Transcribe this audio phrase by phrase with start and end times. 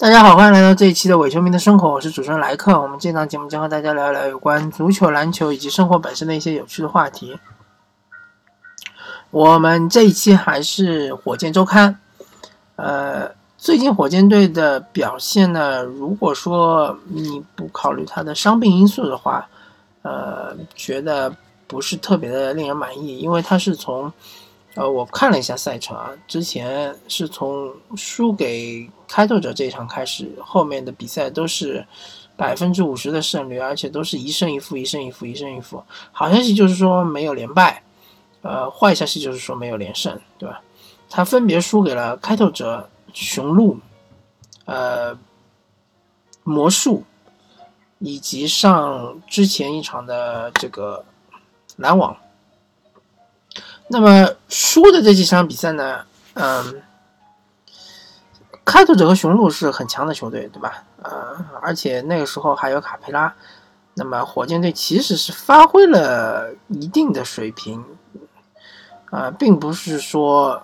[0.00, 2.80] 大家好，欢迎来到这一期的伪球迷的生活，我是主持人莱克。
[2.80, 7.36] 我们这档节目将和大家聊一聊有关足球、篮球以及生活本身的一些有趣的话题。
[9.30, 11.98] 我们这一期还是火箭周刊。
[12.76, 19.48] 呃，最近火箭队的表现呢，如果说你不考虑他的伤病因素的话，
[20.02, 21.34] 呃，觉得
[21.66, 24.12] 不是特别的令人满意，因为他是从。
[24.78, 31.84] 呃，我看了一下赛程啊，之前是从输给开拓者这一场开始，后面的比赛都是
[32.36, 35.82] 百分之五十的胜率，而且都是一胜一负，一胜一负，一胜一负。
[36.12, 37.82] 好消息就是说没有连败，
[38.42, 40.62] 呃，坏消息就是说没有连胜，对吧？
[41.10, 43.78] 他分别输给了开拓者、雄鹿、
[44.64, 45.18] 呃
[46.44, 47.02] 魔术，
[47.98, 51.04] 以及上之前一场的这个
[51.74, 52.16] 篮网。
[53.90, 56.82] 那么输的这几场比赛呢，嗯，
[58.64, 60.84] 开拓者和雄鹿是很强的球队，对吧？
[61.02, 63.34] 呃，而且那个时候还有卡佩拉。
[63.94, 67.82] 那么火箭队其实是发挥了一定的水平，
[69.10, 70.62] 啊，并不是说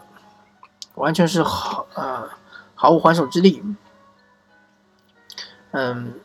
[0.94, 2.28] 完全是毫呃
[2.74, 3.62] 毫无还手之力。
[5.72, 6.20] 嗯，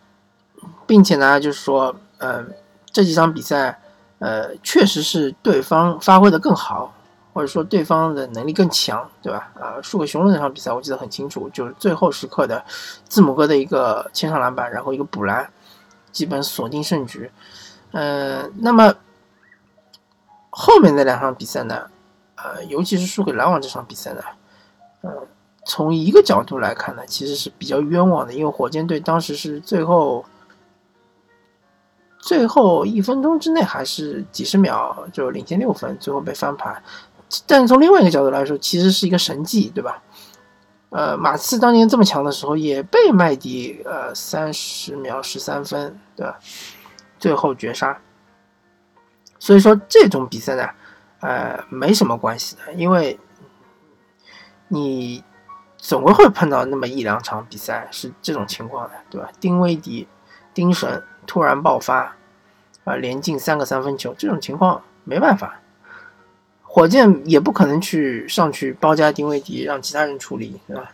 [0.85, 2.53] 并且呢，就是说，嗯，
[2.91, 3.79] 这几场比赛。
[4.19, 6.93] 呃，确实是对方发挥的更好，
[7.33, 9.49] 或者说对方的能力更强，对吧？
[9.57, 12.61] 啊，输给雄鹿那场比赛我记得很清楚，就是最后时刻的
[13.07, 15.49] 字母哥的一个前场篮板，然后一个补篮，
[16.11, 17.31] 基本锁定胜局。
[17.93, 18.93] 嗯，那么
[20.49, 21.89] 后面那两场比赛呢？
[22.35, 24.21] 呃，尤其是输给篮网这场比赛呢，
[25.03, 25.27] 嗯，
[25.63, 30.25] 从一个角度来看呢，其实是比较冤枉的，因为火箭队当时是最后。
[32.21, 36.83] 最后一分钟之内还是几十秒就领先六分，最后被翻盘。
[37.47, 40.03] 但从另外一个角度来说，其实是一个神迹，对吧？
[40.89, 46.37] 呃，马刺当年这么强的时候，也被麦迪呃三十秒十三分，对吧？
[47.17, 47.97] 最后绝杀。
[49.39, 50.69] 所以说这种比赛呢，
[51.21, 53.17] 呃，没什么关系的，因为
[54.67, 55.23] 你
[55.77, 59.29] 总归会碰到那么一两场比赛是这种情况的，对吧？
[59.39, 60.05] 丁威迪、
[60.53, 61.01] 丁神。
[61.27, 62.15] 突然爆发，
[62.89, 65.61] 啊，连进三个三分球，这种情况没办法，
[66.63, 70.91] 火箭也不可能去上去包夹丁威迪，让其他人处理，对吧？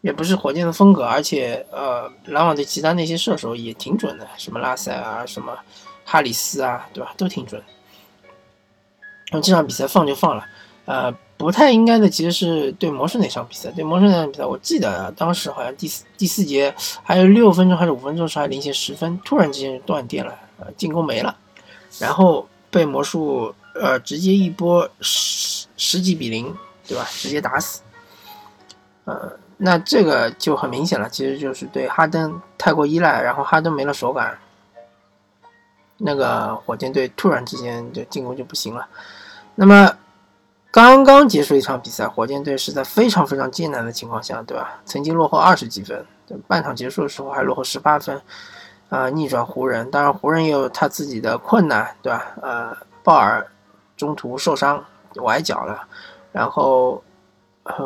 [0.00, 5.58] 也不是火箭的风格，而且，呃，篮网的其他那些射手也挺准的，什么拉塞啊，什么
[6.04, 7.12] 哈里斯啊，对吧？
[7.16, 7.60] 都挺准。
[9.32, 10.46] 那这场比赛放就放了，
[10.84, 11.14] 呃。
[11.36, 13.68] 不太应该的，其实是对魔术那场比赛。
[13.72, 16.72] 对魔术那场比赛，我记得当时好像第四第四节
[17.02, 21.36] 还有六分钟还是五分钟时候还领先十分，突然之间断电了，呃，进攻没了，
[21.98, 26.56] 然后被魔术呃直接一波十十几比零，
[26.86, 27.04] 对吧？
[27.10, 27.82] 直接打死。
[29.04, 34.38] 呃，那这个就很明显了，其实就是对哈登太过依赖，然后哈登没了手感，
[35.98, 38.86] 那个火箭队突然之间就进攻就不行了。
[39.56, 39.90] 那么。
[40.74, 44.80] 刚刚结束一场比赛，火箭队是在非常非常艰难的情况下，对吧？
[44.84, 46.04] 曾经落后二十几分，
[46.48, 48.20] 半场结束的时候还落后十八分，
[48.88, 49.88] 啊，逆转湖人。
[49.88, 52.26] 当然，湖人也有他自己的困难，对吧？
[52.42, 53.46] 呃，鲍尔
[53.96, 55.86] 中途受伤崴脚了，
[56.32, 57.00] 然后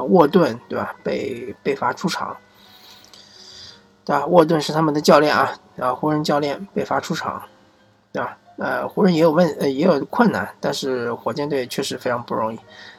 [0.09, 0.94] 沃顿，对吧？
[1.05, 2.34] 被被罚出场，
[4.03, 4.25] 对吧？
[4.25, 7.43] 沃顿是他们的教练啊，啊，湖人教练被罚出场，
[8.10, 8.34] 对吧？
[8.58, 12.58] 呃，湖人也有问，呃，也有困难，但是火箭队确实非常不容易。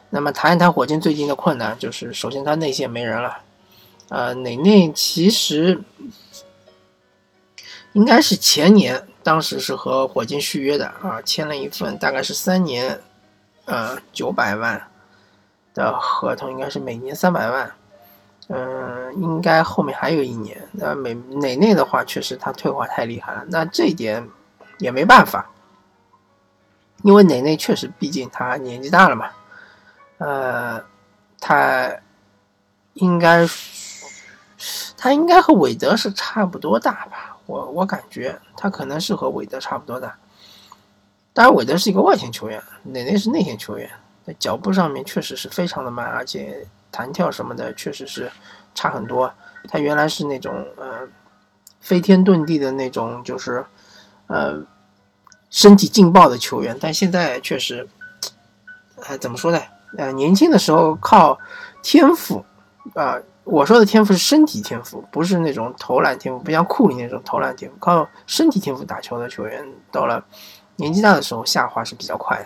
[0.09, 3.37] 那么谈一谈火箭最近的困难，就是首先他内线没人了，
[4.07, 5.81] 呃，内内其实
[7.91, 12.97] 应该是前年，当时是和火箭续约的啊，签了一份大概是三年，
[13.65, 14.81] 呃，九百万
[15.73, 17.69] 的合同，应该是每年三百万，
[18.47, 20.57] 嗯，应该后面还有一年。
[20.71, 24.25] 那每内内的话，确实他退化太厉害了，那这一点。
[24.79, 25.49] 也没办法，
[27.03, 29.29] 因为奶奶确实，毕竟他年纪大了嘛，
[30.17, 30.81] 呃，
[31.39, 31.91] 他
[32.93, 33.45] 应该，
[34.97, 37.37] 他应该和韦德是差不多大吧？
[37.45, 40.17] 我我感觉他可能是和韦德差不多大。
[41.33, 43.89] 当然，韦德是一个外线球员，奶奶是内线球员，
[44.39, 48.31] 脚步上面确实是非常的慢，而且弹跳什么的确实是
[48.73, 49.33] 差很多。
[49.67, 51.07] 他原来是那种呃
[51.81, 53.65] 飞天遁地的那种，就是。
[54.29, 54.63] 呃，
[55.49, 57.87] 身体劲爆的球员，但现在确实，
[59.07, 59.59] 呃，怎么说呢？
[59.97, 61.37] 呃，年轻的时候靠
[61.81, 62.45] 天赋，
[62.93, 70.23] 啊，我说的天赋是身体天赋，不是那种投篮天赋，不像库里那种投篮天赋，靠身体天赋打球的球员，到了
[70.75, 72.45] 年纪大的时候下滑是比较快的。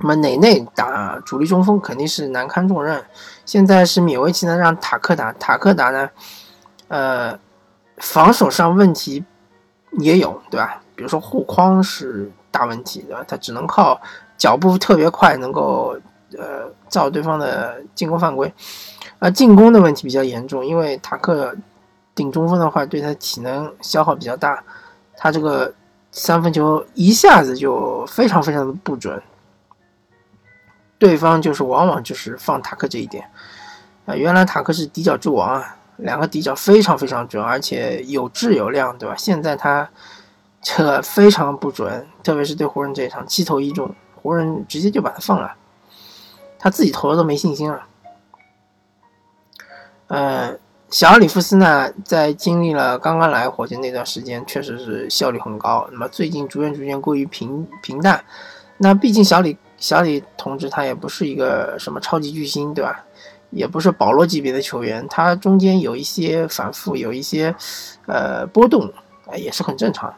[0.00, 3.04] 那么内内打主力中锋肯定是难堪重任，
[3.44, 6.10] 现在是勉为其难让塔克打，塔克打呢，
[6.88, 7.38] 呃，
[7.98, 9.22] 防守上问题
[9.98, 10.80] 也有，对吧？
[10.94, 13.24] 比如说护框是大问题，对吧？
[13.26, 14.00] 他只能靠
[14.36, 15.98] 脚步特别快，能够
[16.38, 18.52] 呃造对方的进攻犯规。
[19.18, 21.54] 而，进攻的问题比较严重，因为塔克
[22.14, 24.62] 顶中锋的话，对他体能消耗比较大，
[25.16, 25.72] 他这个
[26.12, 29.20] 三分球一下子就非常非常的不准。
[30.98, 33.28] 对方就是往往就是放塔克这一点，
[34.06, 39.14] 啊，原来塔克是底角之王啊，两个底角非常非常准，而且有质有量，对吧？
[39.16, 39.88] 现在他
[40.62, 45.54] 这非常不准，特别是对湖人这一场七投一中，湖人直接就把他放了，
[46.58, 47.86] 他自己投的都没信心了。
[50.08, 50.56] 呃，
[50.90, 55.88] 小里夫斯呢，在经历了刚刚来火箭那段时间，确实是效率很高。
[55.92, 58.24] 那么最近逐渐逐渐过于平平淡，
[58.78, 59.56] 那毕竟小李。
[59.76, 63.04] 小李同志他也不是一个什么超级巨星，对吧？
[63.54, 67.54] 也不是保罗级别的球员，他中间有一些反复，有一些
[68.06, 68.92] 呃波动，
[69.26, 70.12] 啊，也是很正常。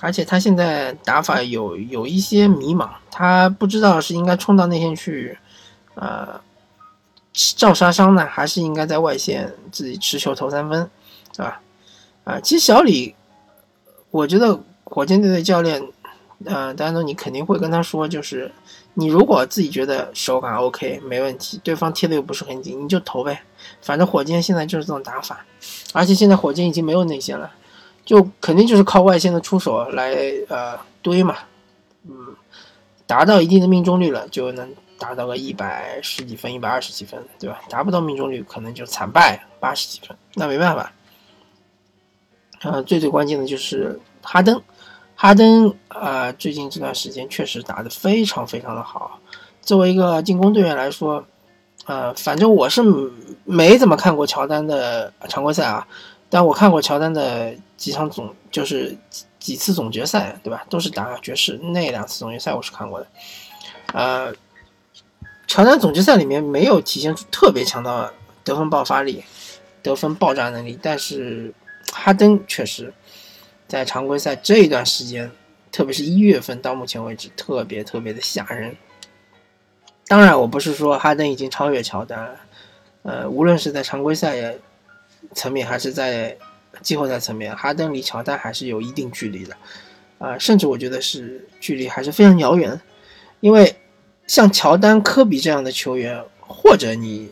[0.00, 5.38] 而且他现在打法有有一些迷茫，他不知道是应该冲到内线去，
[5.94, 6.40] 呃，
[7.32, 10.90] 照杀伤呢，还是应该在外线自己持球投三分，
[11.36, 11.60] 啊？
[12.24, 13.14] 啊，其实小李，
[14.10, 15.82] 我觉得火箭队的教练。
[16.46, 18.50] 呃，当然，你肯定会跟他说，就是
[18.94, 23.40] 你如果自己觉得手感 OK，没问题，对方贴的又不是很紧，你就投呗。
[23.80, 25.44] 反正火箭现在就是这种打法，
[25.92, 27.50] 而且现在火箭已经没有内线了，
[28.04, 30.12] 就肯定就是靠外线的出手来
[30.48, 31.36] 呃堆嘛，
[32.04, 32.34] 嗯，
[33.06, 37.62] 达到一定的命中率了，就能达到个一百十几分、一百二十几分，对吧？
[37.68, 40.92] 达不到命中率，可能就惨败八十几分，那没办法。
[42.62, 44.60] 呃，最最关键的就是哈登。
[45.22, 49.20] 哈登啊，最近这段时间确实打得非常非常的好。
[49.60, 51.22] 作为一个进攻队员来说，
[51.84, 52.82] 呃，反正我是
[53.44, 55.86] 没怎么看过乔丹的常规赛啊，
[56.30, 58.96] 但我看过乔丹的几场总，就是
[59.38, 60.64] 几次总决赛，对吧？
[60.70, 63.06] 都是打爵士那两次总决赛，我是看过的。
[63.92, 64.32] 呃，
[65.46, 68.10] 乔丹总决赛里面没有体现出特别强的
[68.42, 69.22] 得分爆发力、
[69.82, 71.52] 得分爆炸能力，但是
[71.92, 72.94] 哈登确实。
[73.70, 75.30] 在常规赛这一段时间，
[75.70, 78.76] 特别是一月份到目前为止，特别特别的吓人。
[80.08, 82.36] 当然，我不是说哈登已经超越乔丹，
[83.04, 84.56] 呃，无论是在常规赛
[85.34, 86.36] 层面还是在
[86.82, 89.56] 季后赛层面，哈登离乔丹还是有一定距离的，
[90.18, 92.80] 啊，甚至我觉得是距离还是非常遥远。
[93.38, 93.76] 因为
[94.26, 97.30] 像乔丹、科比这样的球员，或者你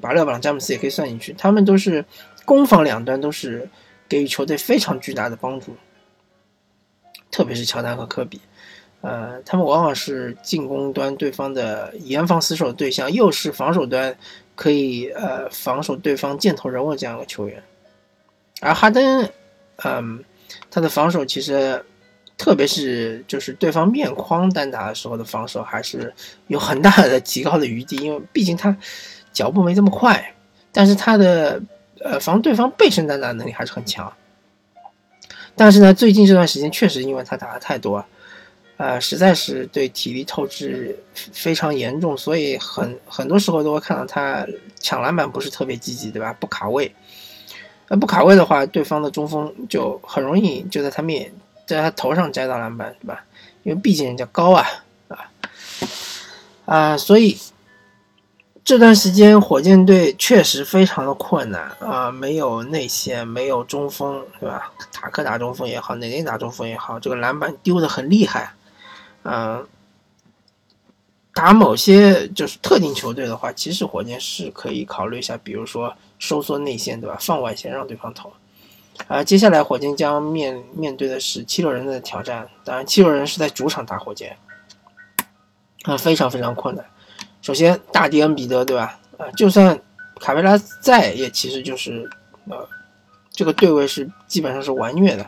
[0.00, 2.04] 把勒布朗、詹姆斯也可以算进去，他们都是
[2.44, 3.68] 攻防两端都是。
[4.08, 5.74] 给予球队非常巨大的帮助，
[7.30, 8.40] 特别是乔丹和科比，
[9.00, 14.16] 呃，他们往往是进攻端对方的严防死守对象，又是防守端
[14.54, 17.62] 可以呃防守对方箭头人物这样的球员。
[18.60, 19.28] 而哈登，
[19.84, 20.24] 嗯，
[20.70, 21.84] 他的防守其实，
[22.38, 26.14] 特别是就是对方面框单打的时候的防守，还是
[26.46, 28.74] 有很大的 提高的余地，因为毕竟他
[29.32, 30.34] 脚步没这么快，
[30.70, 31.60] 但是他的。
[32.08, 34.12] 呃，防对方背身单打能力还是很强，
[35.56, 38.04] 但是呢，最近这段时间确实因为他打的太多，
[38.76, 40.96] 呃，实在是对体力透支
[41.32, 44.46] 非常严重，所以很很多时候都会看到他
[44.78, 46.32] 抢篮板不是特别积极，对吧？
[46.38, 46.94] 不卡位，
[47.88, 51.32] 呃，不卡位的话，对方的中锋就很容易就在他面
[51.66, 53.24] 在他头上摘到篮板，对吧？
[53.64, 54.64] 因为毕竟人家高啊，
[55.08, 55.18] 啊，
[56.66, 57.36] 啊，所以。
[58.66, 64.72] 这段时间，火箭队确实非常的困难啊，没有内线，没有中锋，对吧？
[64.90, 68.52] 塔克打中锋也好，内内打中锋也好，这个篮板丢的很厉害。
[69.22, 69.64] 嗯，
[71.32, 77.16] 打某些就是特定球队的话，其实火箭是可以考虑一下，比如说收缩内线，对吧？
[77.20, 78.32] 放外线让对方投。
[79.06, 84.36] 啊，接下来火箭将面面对的是七六人的挑战，当然七六人是在主场打火箭，
[85.84, 86.84] 啊，非常非常困难。
[87.46, 88.98] 首先，大迪恩彼得，对吧？
[89.18, 89.80] 啊，就算
[90.18, 92.10] 卡佩拉在，也其实就是，
[92.50, 92.68] 呃，
[93.30, 95.24] 这个对位是基本上是完虐的。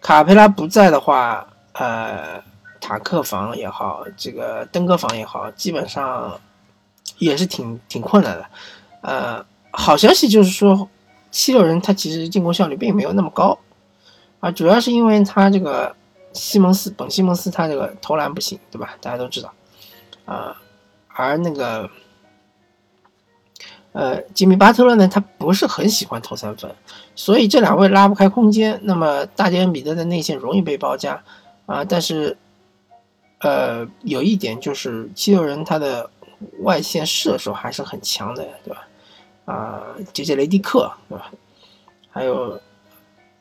[0.00, 2.42] 卡佩拉不在的话，呃，
[2.80, 6.40] 塔克防也好，这个登哥防也好，基本上
[7.18, 8.46] 也是挺挺困难的。
[9.02, 10.88] 呃，好消息就是说，
[11.30, 13.58] 七六人他其实进攻效率并没有那么高，
[14.40, 15.94] 啊，主要是因为他这个
[16.32, 18.96] 西蒙斯，本西蒙斯他这个投篮不行，对吧？
[19.02, 19.52] 大家都知道，
[20.24, 20.56] 啊。
[21.16, 21.88] 而那个，
[23.92, 26.68] 呃，吉米巴特勒呢，他不是很喜欢投三分，
[27.14, 28.78] 所以这两位拉不开空间。
[28.82, 31.22] 那么大杰恩彼得的内线容易被包夹
[31.66, 31.84] 啊。
[31.84, 32.36] 但是，
[33.38, 36.10] 呃，有一点就是七六人他的
[36.62, 38.88] 外线射手还是很强的，对吧？
[39.44, 41.30] 啊，杰杰雷迪克，对吧？
[42.10, 42.60] 还有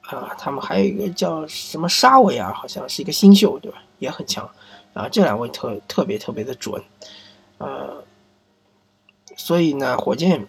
[0.01, 3.79] 啊，他们还有一个叫什么沙维尔，好像是一个新秀，对吧？
[3.97, 4.47] 也很强。
[4.93, 6.79] 啊，这两位特特别特别的准，
[7.63, 8.03] 呃，
[9.37, 10.45] 所以呢，火箭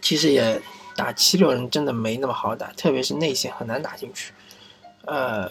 [0.00, 0.58] 其实也
[0.96, 4.32] 打七六人真的没那么好打，特别是内线很难打进去，
[5.04, 5.50] 呃，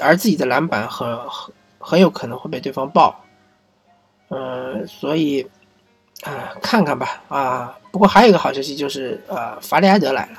[0.00, 3.24] 而自己的篮板很很很有可能会被对方爆，
[4.28, 5.44] 嗯，所以
[6.22, 10.38] 啊，看看吧，啊，不过还有一个好消息就是，呃，法里埃德来了，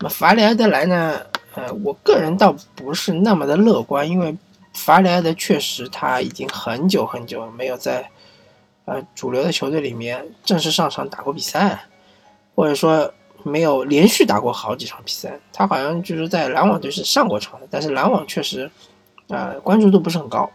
[0.00, 1.18] 那法里埃德来呢，
[1.54, 4.36] 呃，我个人倒不是那么的乐观，因为。
[4.76, 8.08] 法里埃德确实，他已经很久很久没有在
[8.84, 11.82] 呃主流的球队里面正式上场打过比赛，
[12.54, 13.10] 或者说
[13.42, 15.40] 没有连续打过好几场比赛。
[15.52, 18.70] 他好像就是在篮网队是上过场的，但是篮网确实
[19.28, 20.48] 啊关注度不是很高。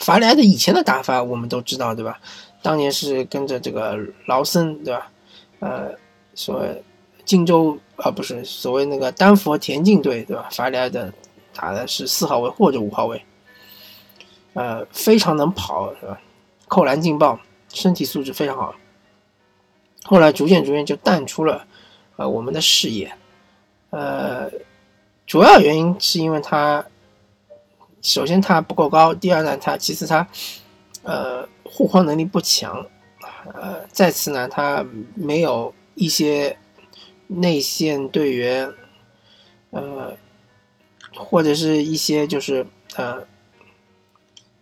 [0.00, 2.18] 法里埃德以前的打法我们都知道，对吧？
[2.62, 5.10] 当年是跟着这个劳森，对吧？
[5.60, 5.92] 呃，
[6.34, 6.82] 所谓
[7.24, 10.48] 荆州啊，不是所谓那个丹佛田径队，对吧？
[10.50, 11.12] 法里埃德。
[11.54, 13.24] 打的是四号位或者五号位，
[14.54, 16.20] 呃，非常能跑，是吧？
[16.66, 18.74] 扣篮劲爆，身体素质非常好。
[20.04, 21.66] 后来逐渐逐渐就淡出了，
[22.16, 23.12] 呃，我们的视野。
[23.90, 24.50] 呃，
[25.26, 26.84] 主要原因是因为他，
[28.00, 30.26] 首先他不够高，第二呢，他其次他，
[31.02, 32.86] 呃，护框能力不强，
[33.52, 36.56] 呃，再次呢，他没有一些
[37.26, 38.72] 内线队员，
[39.70, 40.16] 呃。
[41.14, 42.66] 或者是一些就是
[42.96, 43.18] 呃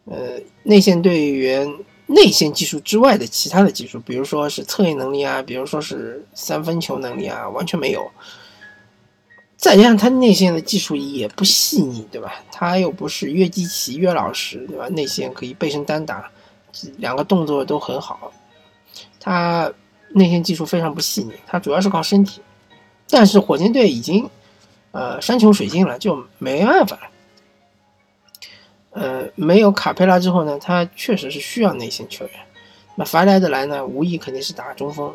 [0.05, 1.73] 呃内线队员
[2.07, 8.11] 内线技术之外的其他的技术，比如说是策应能力啊，比如说是三分球能力啊，完全没有。
[9.57, 12.43] 再加上他内线的技术也不细腻，对吧？
[12.51, 14.89] 他又不是约基奇、约老师，对吧？
[14.89, 16.31] 内线可以背身单打，
[16.97, 18.33] 两个动作都很好。
[19.21, 19.73] 他
[20.09, 22.41] 内线技术非常不细腻，他主要是靠身体。
[23.09, 24.29] 但是火箭队已经。
[24.93, 27.03] 呃，山穷水尽了，就没办法了。
[28.93, 32.35] 呃，没有卡佩拉之后呢，他确实是需要内线球员。
[32.97, 35.15] 那法莱德来呢，无疑肯定是打中锋。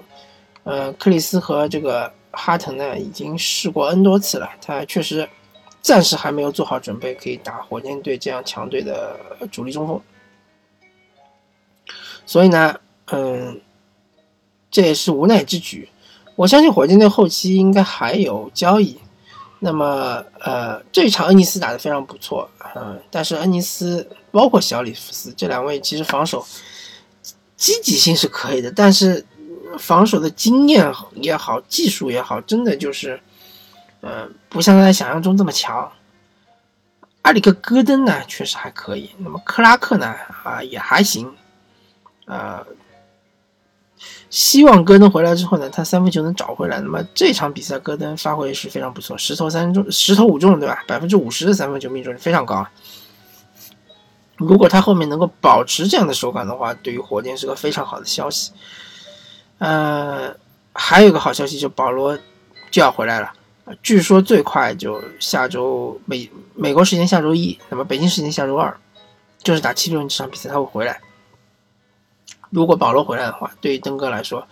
[0.64, 5.28] 呃，克里斯和这个哈腾呢，已经试过 N 多次了，他确实
[5.82, 9.20] 暂时还没有做好准备，可以打火箭队这样强队的
[9.52, 10.02] 主力中锋。
[12.26, 13.60] 所以呢，嗯，
[14.72, 15.90] 这也是无奈之举。
[16.38, 18.98] 我相信火箭队后期应该还有交易。
[19.60, 26.46] 那么，呃，这一场恩尼斯打得非常不错，嗯，但是恩尼斯包括小里弗斯这两位，其实防守
[27.56, 29.26] 积极性是可以的，但是
[29.80, 33.20] 防守的经验也好，技术也好，真的就是，
[34.02, 35.92] 呃，不像大家想象中这么强。
[37.24, 41.34] 阿里克戈登呢，确实还可以，那么克拉克呢，啊，也还行，
[42.26, 42.66] 呃。
[44.36, 46.78] 希望戈登回来之后呢，他三分球能找回来。
[46.82, 50.84] 那么这场比赛戈登发挥是非常不错，十投三中，十投五中，对吧？
[50.86, 52.70] 百分之五十的三分球命中率非常高啊。
[54.36, 58.52] 如果他后面能够保持这样的手感的话，对于火箭是个非常好的消息。
[59.60, 60.36] 呃，
[60.74, 62.20] 还有一个好消息，就保罗
[62.70, 63.32] 就要回来了，
[63.82, 68.76] 据说最快就下周美美国时间下周一，那么北京时间下周二，
[69.42, 71.00] 就是打七六人这场比赛他会回来。
[72.50, 74.48] 如果保罗回来的话，对于登哥来说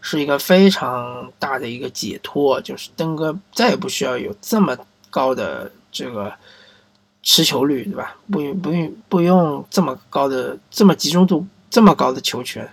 [0.00, 4.76] 是一个非常大的一个解脱，就是登哥再也不需要有这么
[5.10, 6.32] 高的这个
[7.22, 8.16] 持球率，对吧？
[8.30, 12.68] 不用不用不用这么高的这么集中度这么高的球权，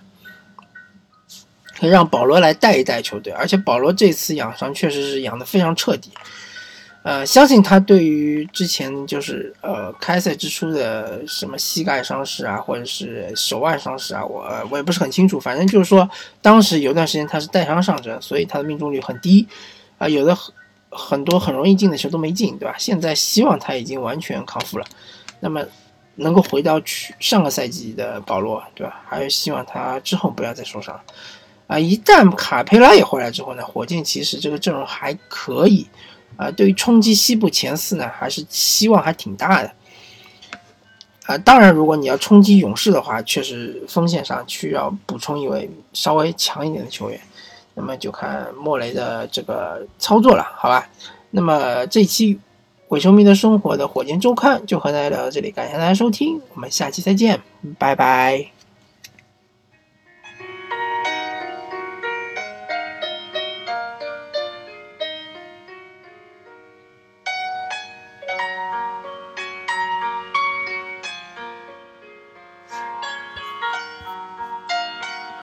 [1.78, 6.10] 可以让保罗来带一带球队，而且保罗这次养伤确实是养的非常彻底。
[7.06, 15.38] 呃，相信他对于之前就是呃开赛之初的什么膝盖伤势啊，或者是手腕伤势啊，我我也不是很清楚。
[15.38, 16.10] 反正就是说，
[16.42, 19.46] 当时有一段时间他是带伤上阵，所以他的命中率很低，
[19.98, 20.52] 啊，有的很
[20.90, 22.74] 很多很容易进的球都没进，对吧？
[22.76, 24.84] 现在希望他已经完全康复了，
[25.38, 25.64] 那么
[26.16, 29.00] 能够回到去上个赛季的保罗，对吧？
[29.08, 31.00] 还是希望他之后不要再受伤，
[31.68, 35.86] 啊，一旦卡佩拉也回来之后呢，火箭其实这个阵容还可以。
[36.36, 39.72] 啊，对于冲击西部前四呢，还是希望还挺大的。
[41.26, 47.20] 啊，当然，如果你要冲击勇士的话，确实锋线上需要补充一位稍微强一点的球员，
[47.74, 50.88] 那么就看莫雷的这个操作了，好吧？
[51.30, 52.38] 那么这期
[52.88, 57.42] 伪球迷的生活的火箭周刊就和大家聊到这里，感谢大家收听，我们下期再见，
[57.76, 58.55] 拜拜。